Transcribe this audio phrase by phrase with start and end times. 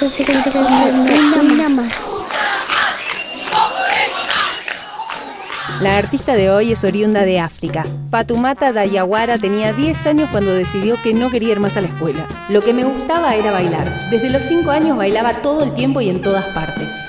[0.00, 2.22] Una más.
[5.80, 7.84] La artista de hoy es oriunda de África.
[8.08, 12.28] Fatumata Dayawara tenía 10 años cuando decidió que no quería ir más a la escuela.
[12.48, 14.08] Lo que me gustaba era bailar.
[14.10, 17.07] Desde los 5 años bailaba todo el tiempo y en todas partes.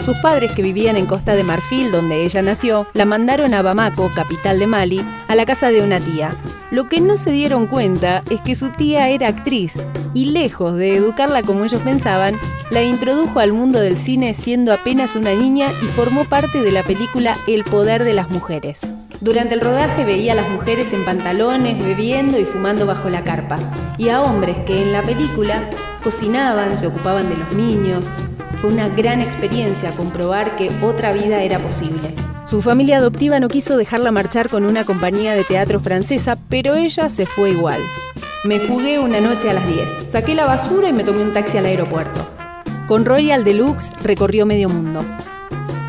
[0.00, 4.10] Sus padres, que vivían en Costa de Marfil, donde ella nació, la mandaron a Bamako,
[4.14, 6.34] capital de Mali, a la casa de una tía.
[6.70, 9.74] Lo que no se dieron cuenta es que su tía era actriz
[10.14, 12.38] y lejos de educarla como ellos pensaban,
[12.70, 16.82] la introdujo al mundo del cine siendo apenas una niña y formó parte de la
[16.82, 18.80] película El poder de las mujeres.
[19.20, 23.58] Durante el rodaje veía a las mujeres en pantalones, bebiendo y fumando bajo la carpa,
[23.98, 25.68] y a hombres que en la película
[26.02, 28.10] cocinaban, se ocupaban de los niños,
[28.60, 32.14] fue una gran experiencia comprobar que otra vida era posible.
[32.46, 37.08] Su familia adoptiva no quiso dejarla marchar con una compañía de teatro francesa, pero ella
[37.08, 37.80] se fue igual.
[38.44, 41.56] Me fugué una noche a las 10, saqué la basura y me tomé un taxi
[41.56, 42.26] al aeropuerto.
[42.86, 45.04] Con Royal Deluxe recorrió medio mundo.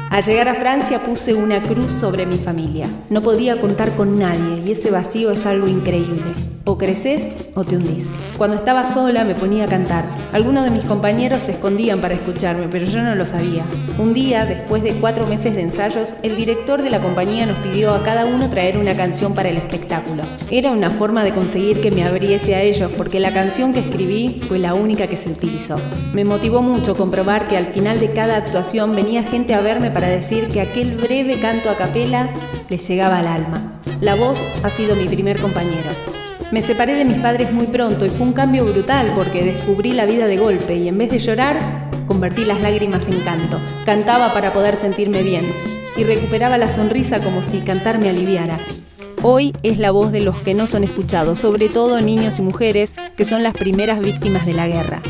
[0.10, 2.88] Al llegar a Francia puse una cruz sobre mi familia.
[3.10, 6.32] No podía contar con nadie y ese vacío es algo increíble.
[6.64, 8.12] O creces o te hundís.
[8.38, 10.06] Cuando estaba sola me ponía a cantar.
[10.32, 13.66] Algunos de mis compañeros se escondían para escucharme, pero yo no lo sabía.
[13.98, 17.94] Un día, después de cuatro meses de ensayos, el director de la compañía nos pidió
[17.94, 20.22] a cada uno traer una canción para el espectáculo.
[20.52, 24.40] Era una forma de conseguir que me abriese a ellos, porque la canción que escribí
[24.48, 25.78] fue la única que se utilizó.
[26.14, 30.10] Me motivó mucho comprobar que al final de cada actuación venía gente a verme para
[30.10, 32.30] decir que aquel breve canto a capela
[32.70, 33.82] les llegaba al alma.
[34.00, 36.21] La voz ha sido mi primer compañero.
[36.52, 40.06] Me separé de mis padres muy pronto y fue un cambio brutal porque descubrí la
[40.06, 43.58] vida de golpe y en vez de llorar, convertí las lágrimas en canto.
[43.86, 45.54] Cantaba para poder sentirme bien
[45.96, 48.60] y recuperaba la sonrisa como si cantar me aliviara.
[49.22, 52.96] Hoy es la voz de los que no son escuchados, sobre todo niños y mujeres
[53.16, 55.02] que son las primeras víctimas de la guerra.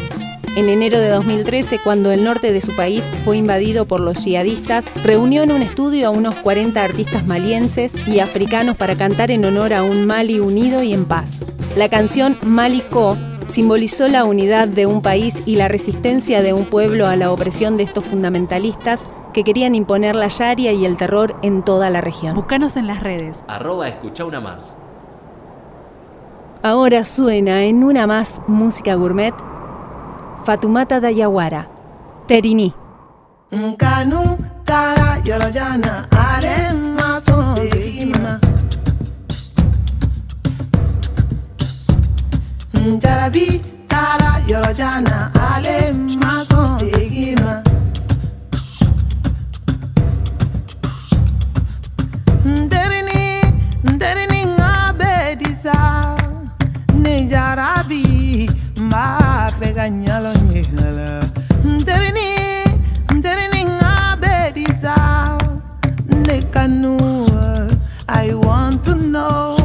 [0.57, 4.83] En enero de 2013, cuando el norte de su país fue invadido por los yihadistas,
[5.01, 9.73] reunió en un estudio a unos 40 artistas malienses y africanos para cantar en honor
[9.73, 11.45] a un Mali unido y en paz.
[11.77, 13.17] La canción Mali Co
[13.47, 17.77] simbolizó la unidad de un país y la resistencia de un pueblo a la opresión
[17.77, 22.35] de estos fundamentalistas que querían imponer la sharia y el terror en toda la región.
[22.35, 23.45] Búscanos en las redes.
[23.47, 24.75] Arroba escucha una más.
[26.61, 29.33] Ahora suena en una más música gourmet
[30.37, 31.67] Fatumata Dayawara,
[32.27, 32.73] Terini.
[33.51, 38.39] Nkanu tara yorojana ale maso segima.
[42.99, 45.90] Jarabi tara yorojana ale
[59.61, 60.33] bega nyalo
[61.63, 62.29] Nderini,
[63.15, 63.63] nderini
[68.07, 69.60] I want to know.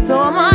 [0.00, 0.51] So I'm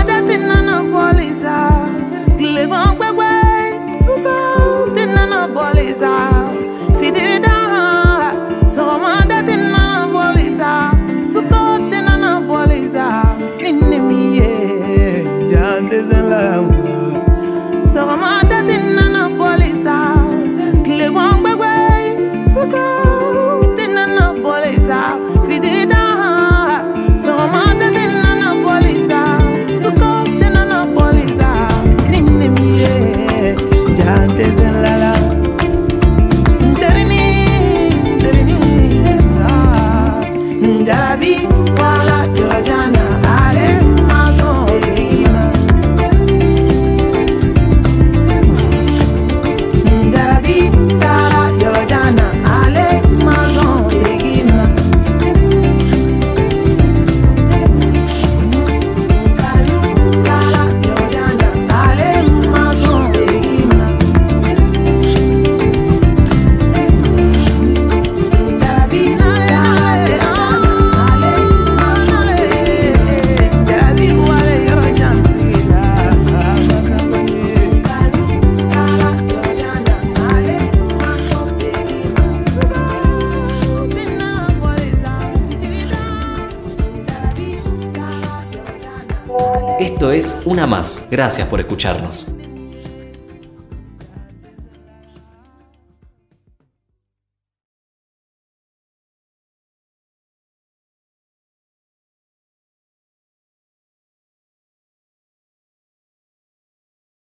[89.97, 91.07] Esto es Una Más.
[91.09, 92.27] Gracias por escucharnos.